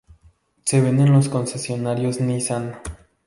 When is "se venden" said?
0.65-1.09